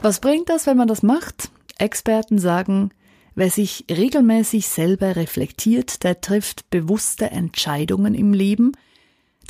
Was 0.00 0.20
bringt 0.20 0.48
das, 0.48 0.66
wenn 0.66 0.78
man 0.78 0.88
das 0.88 1.02
macht? 1.02 1.50
Experten 1.78 2.38
sagen, 2.38 2.90
wer 3.34 3.50
sich 3.50 3.84
regelmäßig 3.90 4.68
selber 4.68 5.16
reflektiert, 5.16 6.02
der 6.04 6.22
trifft 6.22 6.70
bewusste 6.70 7.30
Entscheidungen 7.30 8.14
im 8.14 8.32
Leben, 8.32 8.72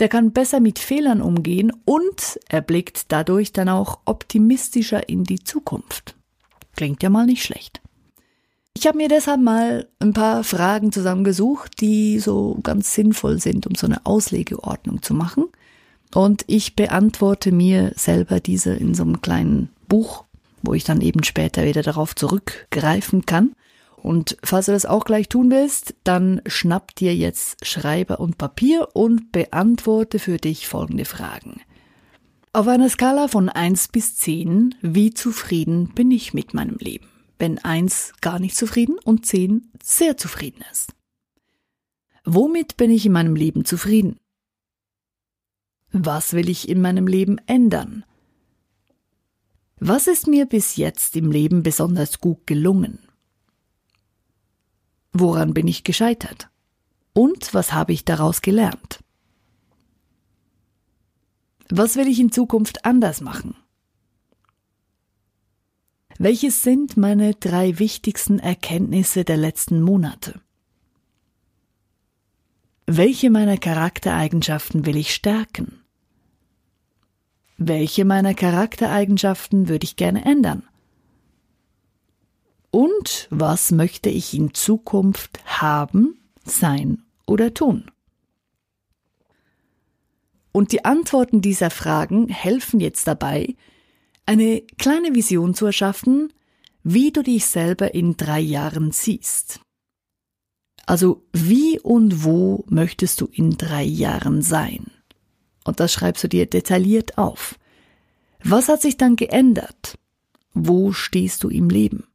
der 0.00 0.09
kann 0.09 0.32
besser 0.32 0.61
mit 0.61 0.78
Fehlern 0.78 1.20
umgehen 1.20 1.73
und 1.85 2.40
er 2.49 2.62
blickt 2.62 3.12
dadurch 3.12 3.52
dann 3.52 3.68
auch 3.68 4.00
optimistischer 4.06 5.09
in 5.09 5.25
die 5.25 5.44
Zukunft. 5.44 6.16
Klingt 6.75 7.02
ja 7.02 7.11
mal 7.11 7.26
nicht 7.26 7.44
schlecht. 7.44 7.80
Ich 8.77 8.87
habe 8.87 8.97
mir 8.97 9.09
deshalb 9.09 9.41
mal 9.41 9.89
ein 9.99 10.12
paar 10.12 10.45
Fragen 10.45 10.93
zusammengesucht, 10.93 11.81
die 11.81 12.19
so 12.19 12.59
ganz 12.62 12.95
sinnvoll 12.95 13.41
sind, 13.41 13.67
um 13.67 13.75
so 13.75 13.87
eine 13.87 14.07
Auslegeordnung 14.07 15.03
zu 15.03 15.12
machen. 15.12 15.47
Und 16.15 16.45
ich 16.47 16.77
beantworte 16.77 17.53
mir 17.53 17.93
selber 17.97 18.41
diese 18.41 18.73
in 18.75 18.95
so 18.95 19.03
einem 19.03 19.21
kleinen 19.21 19.71
Buch, 19.89 20.25
wo 20.62 20.75
ich 20.75 20.85
dann 20.85 21.00
eben 21.00 21.25
später 21.25 21.65
wieder 21.65 21.83
darauf 21.83 22.15
zurückgreifen 22.15 23.27
kann. 23.27 23.53
Und 23.97 24.39
falls 24.43 24.67
du 24.67 24.73
das 24.73 24.87
auch 24.87 25.05
gleich 25.05 25.29
tun 25.29 25.50
willst, 25.50 25.95
dann 26.05 26.41
schnapp 26.47 26.95
dir 26.95 27.15
jetzt 27.15 27.67
Schreiber 27.67 28.19
und 28.19 28.39
Papier 28.39 28.89
und 28.95 29.31
beantworte 29.31 30.19
für 30.19 30.39
dich 30.39 30.69
folgende 30.69 31.05
Fragen. 31.05 31.61
Auf 32.53 32.67
einer 32.67 32.89
Skala 32.89 33.29
von 33.29 33.49
1 33.49 33.89
bis 33.89 34.17
10, 34.17 34.75
wie 34.81 35.12
zufrieden 35.12 35.93
bin 35.95 36.11
ich 36.11 36.35
mit 36.35 36.55
meinem 36.55 36.79
Leben? 36.79 37.07
Wenn 37.40 37.59
eins 37.59 38.12
gar 38.20 38.38
nicht 38.38 38.54
zufrieden 38.54 38.99
und 38.99 39.25
zehn 39.25 39.73
sehr 39.82 40.16
zufrieden 40.16 40.62
ist. 40.70 40.94
Womit 42.25 42.76
bin 42.76 42.90
ich 42.90 43.06
in 43.06 43.12
meinem 43.12 43.35
Leben 43.35 43.64
zufrieden? 43.64 44.18
Was 45.90 46.35
will 46.35 46.49
ich 46.50 46.68
in 46.68 46.82
meinem 46.82 47.06
Leben 47.06 47.38
ändern? 47.47 48.04
Was 49.78 50.06
ist 50.06 50.26
mir 50.26 50.44
bis 50.44 50.76
jetzt 50.76 51.16
im 51.16 51.32
Leben 51.32 51.62
besonders 51.62 52.20
gut 52.20 52.47
gelungen? 52.47 52.99
Woran 55.12 55.54
bin 55.54 55.66
ich 55.66 55.82
gescheitert? 55.82 56.50
Und 57.14 57.54
was 57.54 57.73
habe 57.73 57.94
ich 57.94 58.04
daraus 58.04 58.42
gelernt? 58.42 59.02
Was 61.70 61.97
will 61.97 62.06
ich 62.06 62.20
in 62.20 62.30
Zukunft 62.30 62.85
anders 62.85 63.23
machen? 63.23 63.56
Welches 66.23 66.62
sind 66.62 66.99
meine 66.99 67.33
drei 67.33 67.79
wichtigsten 67.79 68.41
Erkenntnisse 68.41 69.25
der 69.25 69.39
letzten 69.39 69.81
Monate? 69.81 70.39
Welche 72.85 73.31
meiner 73.31 73.57
Charaktereigenschaften 73.57 74.85
will 74.85 74.97
ich 74.97 75.15
stärken? 75.15 75.81
Welche 77.57 78.05
meiner 78.05 78.35
Charaktereigenschaften 78.35 79.71
würde 79.71 79.85
ich 79.85 79.97
gerne 79.97 80.27
ändern? 80.27 80.62
Und 82.71 83.27
was 83.31 83.71
möchte 83.71 84.11
ich 84.11 84.35
in 84.35 84.53
Zukunft 84.53 85.41
haben, 85.47 86.21
sein 86.45 87.03
oder 87.27 87.55
tun? 87.55 87.91
Und 90.53 90.73
die 90.73 90.85
Antworten 90.85 91.41
dieser 91.41 91.71
Fragen 91.71 92.29
helfen 92.29 92.79
jetzt 92.79 93.07
dabei, 93.07 93.57
eine 94.30 94.60
kleine 94.78 95.12
Vision 95.16 95.54
zu 95.54 95.66
erschaffen, 95.66 96.32
wie 96.84 97.10
du 97.10 97.25
dich 97.25 97.46
selber 97.46 97.94
in 97.94 98.16
drei 98.16 98.38
Jahren 98.38 98.92
siehst. 98.92 99.58
Also 100.87 101.26
wie 101.32 101.80
und 101.80 102.22
wo 102.22 102.64
möchtest 102.68 103.20
du 103.20 103.26
in 103.26 103.58
drei 103.58 103.82
Jahren 103.82 104.40
sein? 104.40 104.92
Und 105.64 105.80
das 105.80 105.92
schreibst 105.92 106.22
du 106.22 106.28
dir 106.28 106.46
detailliert 106.46 107.18
auf. 107.18 107.58
Was 108.44 108.68
hat 108.68 108.82
sich 108.82 108.96
dann 108.96 109.16
geändert? 109.16 109.99
Wo 110.54 110.92
stehst 110.92 111.42
du 111.42 111.49
im 111.49 111.68
Leben? 111.68 112.06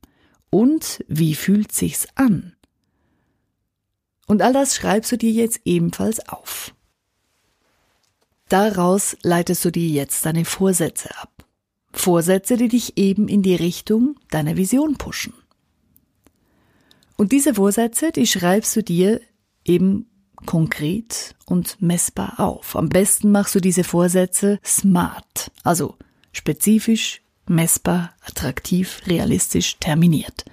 Und 0.50 1.04
wie 1.10 1.36
fühlt 1.36 1.74
sich's 1.74 2.08
an? 2.16 2.56
Und 4.26 4.42
all 4.42 4.54
das 4.54 4.74
schreibst 4.74 5.12
du 5.12 5.18
dir 5.18 5.32
jetzt 5.32 5.60
ebenfalls 5.66 6.30
auf. 6.30 6.74
Daraus 8.48 9.18
leitest 9.22 9.66
du 9.66 9.72
dir 9.72 9.90
jetzt 9.90 10.26
deine 10.26 10.46
Vorsätze 10.46 11.14
ab. 11.18 11.35
Vorsätze, 11.96 12.58
die 12.58 12.68
dich 12.68 12.98
eben 12.98 13.28
in 13.28 13.42
die 13.42 13.56
Richtung 13.56 14.16
deiner 14.30 14.58
Vision 14.58 14.98
pushen. 14.98 15.34
Und 17.18 17.32
diese 17.32 17.56
Vorsätze, 17.56 18.12
die 18.12 18.28
schreibst 18.28 18.76
du 18.76 18.84
dir 18.84 19.22
eben 19.64 20.08
konkret 20.46 21.36
und 21.46 21.82
messbar 21.82 22.40
auf. 22.40 22.76
Am 22.76 22.90
besten 22.90 23.32
machst 23.32 23.56
du 23.56 23.60
diese 23.60 23.84
Vorsätze 23.84 24.60
smart, 24.64 25.52
also 25.64 25.96
spezifisch, 26.34 27.22
messbar, 27.48 28.14
attraktiv, 28.22 29.02
realistisch, 29.08 29.78
terminiert. 29.80 30.46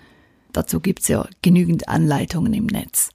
Dazu 0.53 0.81
gibt's 0.81 1.09
ja 1.09 1.27
genügend 1.43 1.89
Anleitungen 1.89 2.53
im 2.55 2.67
Netz. 2.67 3.11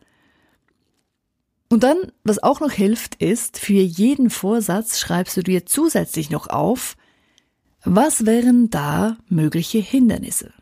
Und 1.70 1.84
dann, 1.84 1.98
was 2.24 2.42
auch 2.42 2.60
noch 2.60 2.72
hilft, 2.72 3.16
ist, 3.16 3.60
für 3.60 3.74
jeden 3.74 4.30
Vorsatz 4.30 5.00
schreibst 5.00 5.38
du 5.38 5.44
dir 5.44 5.66
zusätzlich 5.66 6.30
noch 6.30 6.48
auf, 6.48 6.96
was 7.90 8.26
wären 8.26 8.70
da 8.70 9.18
mögliche 9.30 9.80
Hindernisse? 9.80 10.54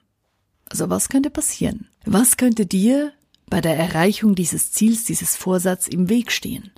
Also 0.69 0.89
was 0.89 1.09
könnte 1.09 1.29
passieren? 1.29 1.87
Was 2.05 2.37
könnte 2.37 2.65
dir 2.65 3.13
bei 3.47 3.61
der 3.61 3.75
Erreichung 3.77 4.35
dieses 4.35 4.71
Ziels, 4.71 5.05
dieses 5.05 5.35
Vorsatz 5.35 5.87
im 5.87 6.09
Weg 6.09 6.31
stehen? 6.31 6.71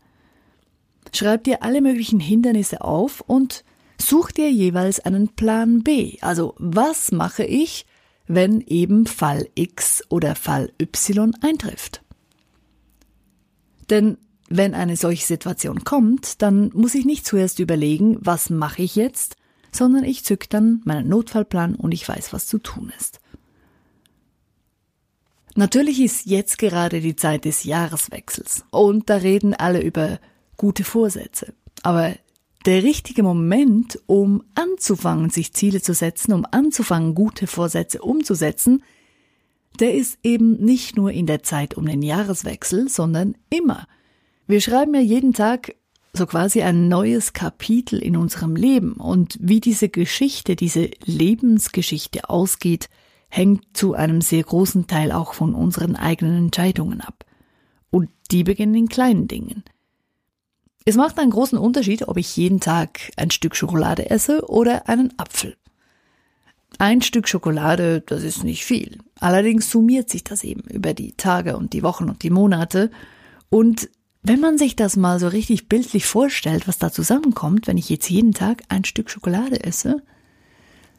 Schreib 1.14 1.44
dir 1.44 1.64
alle 1.64 1.82
möglichen 1.82 2.20
Hindernisse 2.20 2.82
auf 2.82 3.22
und 3.22 3.64
such 4.00 4.32
dir 4.32 4.52
jeweils 4.52 5.00
einen 5.00 5.30
Plan 5.30 5.84
B. 5.84 6.18
Also 6.22 6.56
was 6.58 7.12
mache 7.12 7.44
ich, 7.44 7.86
wenn 8.28 8.62
eben 8.62 9.06
Fall 9.06 9.50
X 9.56 10.04
oder 10.10 10.36
Fall 10.36 10.72
Y 10.82 11.34
eintrifft? 11.42 12.04
Denn 13.90 14.18
wenn 14.50 14.74
eine 14.74 14.96
solche 14.96 15.26
Situation 15.26 15.84
kommt, 15.84 16.42
dann 16.42 16.72
muss 16.74 16.96
ich 16.96 17.06
nicht 17.06 17.26
zuerst 17.26 17.60
überlegen, 17.60 18.18
was 18.22 18.50
mache 18.50 18.82
ich 18.82 18.96
jetzt, 18.96 19.37
sondern 19.72 20.04
ich 20.04 20.24
zück 20.24 20.50
dann 20.50 20.82
meinen 20.86 21.10
Notfallplan 21.10 21.76
und 21.76 21.92
ich 21.92 22.08
weiß, 22.08 22.34
was 22.34 22.48
zu 22.48 22.58
tun 22.58 22.92
ist. 22.98 23.20
Natürlich 25.56 26.00
ist 26.02 26.28
jetzt 26.28 26.60
gerade 26.60 27.02
die 27.02 27.16
Zeit 27.16 27.46
des 27.46 27.64
Jahreswechsels 27.64 28.64
und 28.70 29.10
da 29.10 29.16
reden 29.16 29.54
alle 29.54 29.82
über 29.82 30.20
gute 30.56 30.84
Vorsätze. 30.84 31.54
Aber 31.82 32.14
der 32.68 32.84
richtige 32.84 33.24
Moment, 33.24 34.00
um 34.08 34.44
anzufangen, 34.54 35.30
sich 35.30 35.54
Ziele 35.54 35.82
zu 35.82 35.94
setzen, 35.94 36.34
um 36.34 36.46
anzufangen, 36.52 37.16
gute 37.16 37.48
Vorsätze 37.48 38.02
umzusetzen, 38.02 38.84
der 39.80 39.94
ist 39.94 40.20
eben 40.22 40.64
nicht 40.64 40.98
nur 40.98 41.12
in 41.12 41.28
der 41.28 41.44
Zeit 41.44 41.76
um 41.76 41.86
den 41.86 42.02
Jahreswechsel, 42.02 42.90
sondern 42.90 43.36
immer. 43.50 43.88
Wir 44.48 44.62
schreiben 44.62 44.94
ja 44.94 45.02
jeden 45.02 45.34
Tag 45.34 45.76
so 46.18 46.26
quasi 46.26 46.62
ein 46.62 46.88
neues 46.88 47.34
Kapitel 47.34 48.00
in 48.00 48.18
unserem 48.18 48.56
Leben 48.56 48.94
und 48.94 49.38
wie 49.40 49.62
diese 49.62 49.90
Geschichte, 49.90 50.56
diese 50.56 50.90
Lebensgeschichte 51.06 52.30
ausgeht, 52.30 52.90
hängt 53.30 53.78
zu 53.78 53.94
einem 53.94 54.22
sehr 54.22 54.44
großen 54.44 54.88
Teil 54.88 55.12
auch 55.12 55.34
von 55.34 55.54
unseren 55.54 55.96
eigenen 55.96 56.38
Entscheidungen 56.38 57.02
ab. 57.02 57.26
Und 57.90 58.10
die 58.32 58.44
beginnen 58.44 58.76
in 58.76 58.90
kleinen 58.90 59.28
Dingen. 59.28 59.64
Es 60.86 60.96
macht 60.96 61.20
einen 61.20 61.32
großen 61.32 61.58
Unterschied, 61.58 62.08
ob 62.08 62.18
ich 62.18 62.36
jeden 62.38 62.60
Tag 62.60 63.12
ein 63.18 63.32
Stück 63.32 63.56
Schokolade 63.56 64.10
esse 64.10 64.50
oder 64.50 64.88
einen 64.88 65.14
Apfel. 65.18 65.58
Ein 66.80 67.02
Stück 67.02 67.28
Schokolade, 67.28 68.02
das 68.02 68.24
ist 68.24 68.44
nicht 68.44 68.66
viel. 68.66 68.98
Allerdings 69.20 69.70
summiert 69.70 70.10
sich 70.10 70.24
das 70.24 70.44
eben 70.44 70.62
über 70.62 70.94
die 70.94 71.14
Tage 71.14 71.58
und 71.58 71.74
die 71.74 71.84
Wochen 71.84 72.10
und 72.10 72.24
die 72.24 72.30
Monate 72.30 72.92
und 73.50 73.90
wenn 74.28 74.40
man 74.40 74.58
sich 74.58 74.76
das 74.76 74.98
mal 74.98 75.20
so 75.20 75.28
richtig 75.28 75.70
bildlich 75.70 76.06
vorstellt, 76.06 76.68
was 76.68 76.78
da 76.78 76.92
zusammenkommt, 76.92 77.68
wenn 77.68 77.78
ich 77.78 77.90
jetzt 77.90 78.10
jeden 78.10 78.34
Tag 78.34 78.64
ein 78.68 78.84
Stück 78.84 79.10
Schokolade 79.10 79.64
esse, 79.64 80.02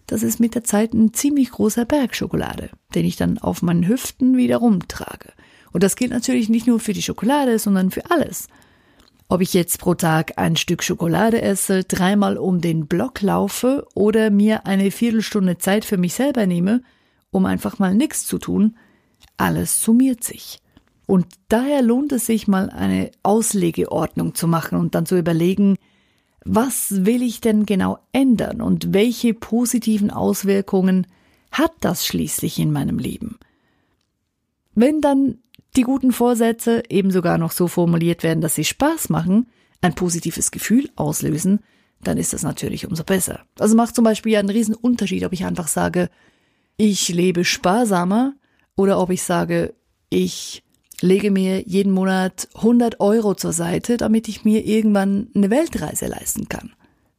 das 0.06 0.22
ist 0.22 0.40
mit 0.40 0.54
der 0.54 0.64
Zeit 0.64 0.94
ein 0.94 1.12
ziemlich 1.12 1.50
großer 1.50 1.84
Berg 1.84 2.16
Schokolade, 2.16 2.70
den 2.94 3.04
ich 3.04 3.16
dann 3.16 3.38
auf 3.38 3.60
meinen 3.60 3.86
Hüften 3.86 4.36
wieder 4.36 4.56
rumtrage. 4.56 5.32
Und 5.72 5.82
das 5.82 5.96
gilt 5.96 6.12
natürlich 6.12 6.48
nicht 6.48 6.66
nur 6.66 6.80
für 6.80 6.94
die 6.94 7.02
Schokolade, 7.02 7.58
sondern 7.58 7.90
für 7.90 8.10
alles. 8.10 8.48
Ob 9.28 9.42
ich 9.42 9.52
jetzt 9.52 9.78
pro 9.78 9.92
Tag 9.92 10.38
ein 10.38 10.56
Stück 10.56 10.82
Schokolade 10.82 11.42
esse, 11.42 11.84
dreimal 11.84 12.38
um 12.38 12.62
den 12.62 12.86
Block 12.86 13.20
laufe 13.20 13.86
oder 13.94 14.30
mir 14.30 14.64
eine 14.64 14.90
Viertelstunde 14.90 15.58
Zeit 15.58 15.84
für 15.84 15.98
mich 15.98 16.14
selber 16.14 16.46
nehme, 16.46 16.82
um 17.30 17.44
einfach 17.44 17.78
mal 17.78 17.94
nichts 17.94 18.26
zu 18.26 18.38
tun, 18.38 18.78
alles 19.36 19.82
summiert 19.82 20.24
sich. 20.24 20.62
Und 21.08 21.26
daher 21.48 21.80
lohnt 21.80 22.12
es 22.12 22.26
sich 22.26 22.48
mal 22.48 22.68
eine 22.68 23.10
Auslegeordnung 23.22 24.34
zu 24.34 24.46
machen 24.46 24.78
und 24.78 24.94
dann 24.94 25.06
zu 25.06 25.16
überlegen, 25.16 25.78
was 26.44 27.06
will 27.06 27.22
ich 27.22 27.40
denn 27.40 27.64
genau 27.64 27.98
ändern 28.12 28.60
und 28.60 28.92
welche 28.92 29.32
positiven 29.32 30.10
Auswirkungen 30.10 31.06
hat 31.50 31.72
das 31.80 32.04
schließlich 32.04 32.58
in 32.58 32.72
meinem 32.72 32.98
Leben? 32.98 33.38
Wenn 34.74 35.00
dann 35.00 35.38
die 35.76 35.82
guten 35.82 36.12
Vorsätze 36.12 36.82
eben 36.90 37.10
sogar 37.10 37.38
noch 37.38 37.52
so 37.52 37.68
formuliert 37.68 38.22
werden, 38.22 38.42
dass 38.42 38.56
sie 38.56 38.64
Spaß 38.64 39.08
machen, 39.08 39.46
ein 39.80 39.94
positives 39.94 40.50
Gefühl 40.50 40.90
auslösen, 40.94 41.60
dann 42.02 42.18
ist 42.18 42.34
das 42.34 42.42
natürlich 42.42 42.86
umso 42.86 43.02
besser. 43.02 43.40
Also 43.58 43.76
macht 43.76 43.94
zum 43.94 44.04
Beispiel 44.04 44.36
einen 44.36 44.50
riesen 44.50 44.74
Unterschied, 44.74 45.24
ob 45.24 45.32
ich 45.32 45.46
einfach 45.46 45.68
sage, 45.68 46.10
ich 46.76 47.08
lebe 47.08 47.46
sparsamer 47.46 48.34
oder 48.76 49.00
ob 49.00 49.08
ich 49.08 49.22
sage, 49.22 49.72
ich 50.10 50.62
lege 51.00 51.30
mir 51.30 51.62
jeden 51.62 51.92
Monat 51.92 52.48
100 52.54 53.00
Euro 53.00 53.34
zur 53.34 53.52
Seite, 53.52 53.96
damit 53.96 54.28
ich 54.28 54.44
mir 54.44 54.64
irgendwann 54.64 55.28
eine 55.34 55.50
Weltreise 55.50 56.06
leisten 56.06 56.48
kann. 56.48 56.72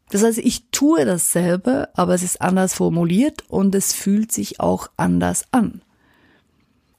Das 0.09 0.23
heißt, 0.23 0.39
ich 0.39 0.69
tue 0.71 1.05
dasselbe, 1.05 1.89
aber 1.93 2.15
es 2.15 2.23
ist 2.23 2.41
anders 2.41 2.73
formuliert 2.73 3.43
und 3.47 3.75
es 3.75 3.93
fühlt 3.93 4.31
sich 4.31 4.59
auch 4.59 4.89
anders 4.97 5.45
an. 5.51 5.81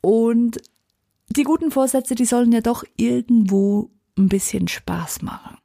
Und 0.01 0.59
die 1.29 1.43
guten 1.43 1.71
Vorsätze, 1.71 2.15
die 2.15 2.25
sollen 2.25 2.53
ja 2.53 2.61
doch 2.61 2.85
irgendwo 2.97 3.91
ein 4.17 4.29
bisschen 4.29 4.69
Spaß 4.69 5.23
machen. 5.23 5.59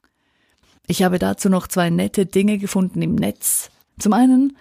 Ich 0.86 1.02
habe 1.02 1.18
dazu 1.18 1.48
noch 1.48 1.66
zwei 1.66 1.90
nette 1.90 2.26
Dinge 2.26 2.58
gefunden 2.58 3.02
im 3.02 3.14
Netz. 3.14 3.70
Zum 3.98 4.12
einen 4.12 4.56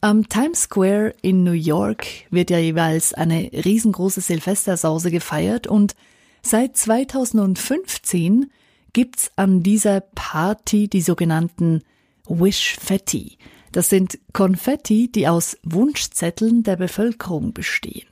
am 0.00 0.28
Times 0.28 0.62
Square 0.62 1.14
in 1.22 1.42
New 1.42 1.52
York 1.52 2.06
wird 2.30 2.50
ja 2.50 2.58
jeweils 2.58 3.14
eine 3.14 3.50
riesengroße 3.52 4.20
Silvestersause 4.20 5.10
gefeiert 5.10 5.66
und 5.66 5.96
seit 6.42 6.76
2015 6.76 8.50
gibt's 8.92 9.30
an 9.36 9.62
dieser 9.62 10.00
Party 10.00 10.88
die 10.88 11.02
sogenannten 11.02 11.82
Wishfetti. 12.26 13.38
Das 13.72 13.90
sind 13.90 14.18
Konfetti, 14.32 15.10
die 15.10 15.28
aus 15.28 15.58
Wunschzetteln 15.62 16.62
der 16.62 16.76
Bevölkerung 16.76 17.52
bestehen. 17.52 18.06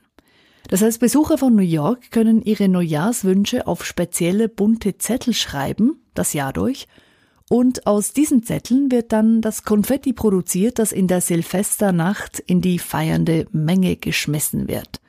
Das 0.69 0.81
heißt, 0.81 0.99
Besucher 0.99 1.37
von 1.37 1.55
New 1.55 1.61
York 1.61 2.11
können 2.11 2.41
ihre 2.41 2.67
Neujahrswünsche 2.67 3.65
auf 3.65 3.85
spezielle 3.85 4.49
bunte 4.49 4.97
Zettel 4.97 5.33
schreiben, 5.33 6.01
das 6.13 6.33
Jahr 6.33 6.51
durch, 6.51 6.87
und 7.49 7.87
aus 7.87 8.11
diesen 8.11 8.43
Zetteln 8.43 8.91
wird 8.91 9.13
dann 9.13 9.41
das 9.41 9.63
Konfetti 9.63 10.13
produziert, 10.13 10.79
das 10.79 10.91
in 10.91 11.07
der 11.07 11.21
Silvesternacht 11.21 12.39
in 12.39 12.61
die 12.61 12.77
feiernde 12.77 13.47
Menge 13.51 13.95
geschmissen 13.95 14.67
wird. 14.67 14.99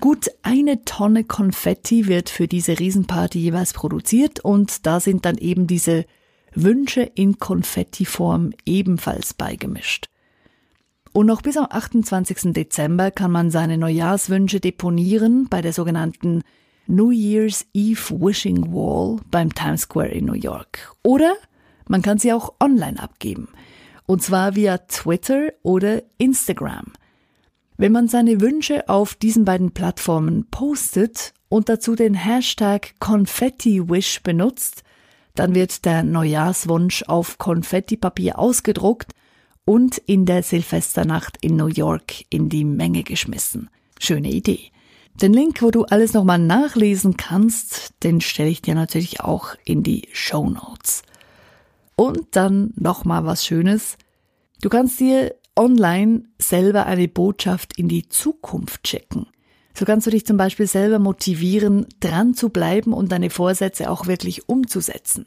Gut 0.00 0.30
eine 0.42 0.84
Tonne 0.84 1.24
Konfetti 1.24 2.06
wird 2.06 2.30
für 2.30 2.48
diese 2.48 2.78
Riesenparty 2.78 3.38
jeweils 3.38 3.72
produziert 3.72 4.40
und 4.40 4.86
da 4.86 5.00
sind 5.00 5.24
dann 5.24 5.38
eben 5.38 5.66
diese 5.66 6.06
Wünsche 6.54 7.02
in 7.02 7.38
Konfettiform 7.38 8.52
ebenfalls 8.64 9.34
beigemischt. 9.34 10.08
Und 11.12 11.26
noch 11.26 11.42
bis 11.42 11.56
am 11.56 11.66
28. 11.68 12.52
Dezember 12.52 13.10
kann 13.10 13.30
man 13.30 13.50
seine 13.50 13.76
Neujahrswünsche 13.76 14.60
deponieren 14.60 15.48
bei 15.50 15.60
der 15.60 15.72
sogenannten 15.72 16.42
New 16.86 17.10
Year's 17.10 17.66
Eve 17.74 18.18
Wishing 18.18 18.72
Wall 18.72 19.20
beim 19.30 19.54
Times 19.54 19.82
Square 19.82 20.08
in 20.08 20.24
New 20.24 20.34
York. 20.34 20.94
Oder 21.02 21.34
man 21.88 22.02
kann 22.02 22.18
sie 22.18 22.32
auch 22.32 22.54
online 22.60 23.00
abgeben. 23.00 23.48
Und 24.06 24.22
zwar 24.22 24.56
via 24.56 24.78
Twitter 24.78 25.52
oder 25.62 26.02
Instagram. 26.18 26.92
Wenn 27.76 27.92
man 27.92 28.08
seine 28.08 28.40
Wünsche 28.40 28.88
auf 28.88 29.14
diesen 29.14 29.44
beiden 29.44 29.72
Plattformen 29.72 30.46
postet 30.50 31.32
und 31.48 31.68
dazu 31.68 31.94
den 31.94 32.14
Hashtag 32.14 32.94
ConfettiWish 33.00 34.22
benutzt, 34.22 34.82
dann 35.34 35.54
wird 35.54 35.84
der 35.84 36.02
Neujahrswunsch 36.02 37.04
auf 37.04 37.38
Konfettipapier 37.38 38.38
ausgedruckt 38.38 39.12
und 39.64 39.98
in 39.98 40.26
der 40.26 40.42
Silvesternacht 40.42 41.38
in 41.40 41.56
New 41.56 41.68
York 41.68 42.24
in 42.30 42.48
die 42.48 42.64
Menge 42.64 43.02
geschmissen. 43.02 43.70
Schöne 43.98 44.30
Idee. 44.30 44.70
Den 45.14 45.32
Link, 45.32 45.62
wo 45.62 45.70
du 45.70 45.84
alles 45.84 46.14
nochmal 46.14 46.38
nachlesen 46.38 47.16
kannst, 47.16 47.94
den 48.02 48.20
stelle 48.20 48.48
ich 48.48 48.62
dir 48.62 48.74
natürlich 48.74 49.20
auch 49.20 49.54
in 49.64 49.82
die 49.82 50.08
Show 50.12 50.48
Notes. 50.48 51.02
Und 52.02 52.26
dann 52.32 52.72
nochmal 52.74 53.24
was 53.26 53.46
Schönes. 53.46 53.96
Du 54.60 54.68
kannst 54.68 54.98
dir 54.98 55.36
online 55.54 56.24
selber 56.36 56.86
eine 56.86 57.06
Botschaft 57.06 57.78
in 57.78 57.86
die 57.86 58.08
Zukunft 58.08 58.88
schicken. 58.88 59.28
So 59.72 59.84
kannst 59.84 60.08
du 60.08 60.10
dich 60.10 60.26
zum 60.26 60.36
Beispiel 60.36 60.66
selber 60.66 60.98
motivieren, 60.98 61.86
dran 62.00 62.34
zu 62.34 62.48
bleiben 62.48 62.92
und 62.92 63.12
deine 63.12 63.30
Vorsätze 63.30 63.88
auch 63.88 64.08
wirklich 64.08 64.48
umzusetzen. 64.48 65.26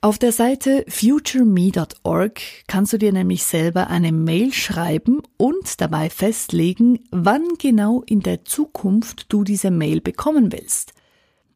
Auf 0.00 0.20
der 0.20 0.30
Seite 0.30 0.84
futureme.org 0.86 2.40
kannst 2.68 2.92
du 2.92 2.98
dir 2.98 3.12
nämlich 3.12 3.42
selber 3.42 3.88
eine 3.88 4.12
Mail 4.12 4.52
schreiben 4.52 5.20
und 5.36 5.80
dabei 5.80 6.10
festlegen, 6.10 7.00
wann 7.10 7.42
genau 7.58 8.04
in 8.06 8.20
der 8.20 8.44
Zukunft 8.44 9.32
du 9.32 9.42
diese 9.42 9.72
Mail 9.72 10.00
bekommen 10.00 10.52
willst. 10.52 10.92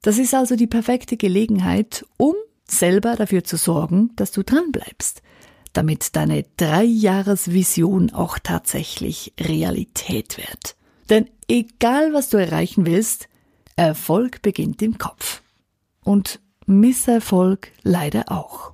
Das 0.02 0.18
ist 0.18 0.34
also 0.34 0.56
die 0.56 0.66
perfekte 0.66 1.16
Gelegenheit, 1.16 2.04
um 2.16 2.34
selber 2.68 3.16
dafür 3.16 3.44
zu 3.44 3.56
sorgen, 3.56 4.10
dass 4.16 4.32
du 4.32 4.42
dran 4.42 4.72
bleibst, 4.72 5.22
damit 5.72 6.16
deine 6.16 6.44
Dreijahresvision 6.56 8.10
auch 8.12 8.38
tatsächlich 8.38 9.34
Realität 9.40 10.38
wird. 10.38 10.76
Denn 11.10 11.30
egal 11.48 12.12
was 12.12 12.28
du 12.28 12.38
erreichen 12.38 12.86
willst, 12.86 13.28
Erfolg 13.76 14.42
beginnt 14.42 14.82
im 14.82 14.98
Kopf. 14.98 15.42
Und 16.02 16.40
Misserfolg 16.66 17.70
leider 17.82 18.32
auch. 18.32 18.72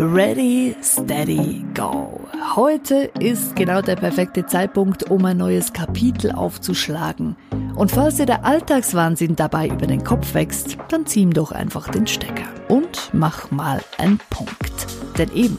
Ready, 0.00 0.76
steady, 0.80 1.64
go. 1.74 2.20
Heute 2.54 3.10
ist 3.18 3.56
genau 3.56 3.82
der 3.82 3.96
perfekte 3.96 4.46
Zeitpunkt, 4.46 5.10
um 5.10 5.24
ein 5.24 5.38
neues 5.38 5.72
Kapitel 5.72 6.30
aufzuschlagen. 6.30 7.34
Und 7.74 7.90
falls 7.90 8.14
dir 8.14 8.26
der 8.26 8.44
Alltagswahnsinn 8.44 9.34
dabei 9.34 9.66
über 9.66 9.88
den 9.88 10.04
Kopf 10.04 10.34
wächst, 10.34 10.78
dann 10.88 11.04
zieh 11.04 11.22
ihm 11.22 11.32
doch 11.32 11.50
einfach 11.50 11.88
den 11.88 12.06
Stecker 12.06 12.46
und 12.68 13.10
mach 13.12 13.50
mal 13.50 13.80
einen 13.96 14.20
Punkt. 14.30 14.86
Denn 15.18 15.32
eben, 15.32 15.58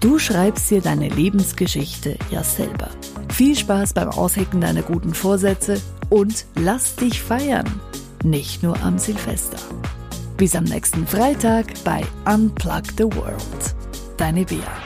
du 0.00 0.18
schreibst 0.18 0.70
dir 0.70 0.80
deine 0.80 1.10
Lebensgeschichte 1.10 2.16
ja 2.30 2.42
selber. 2.42 2.88
Viel 3.30 3.54
Spaß 3.54 3.92
beim 3.92 4.08
Aushecken 4.08 4.62
deiner 4.62 4.82
guten 4.82 5.12
Vorsätze 5.12 5.82
und 6.08 6.46
lass 6.54 6.96
dich 6.96 7.20
feiern. 7.20 7.68
Nicht 8.24 8.62
nur 8.62 8.82
am 8.82 8.98
Silvester. 8.98 9.58
Bis 10.36 10.54
am 10.54 10.64
nächsten 10.64 11.06
Freitag 11.06 11.66
bei 11.82 12.02
Unplug 12.26 12.84
the 12.98 13.04
World. 13.04 13.74
Deine 14.18 14.44
Bea. 14.44 14.85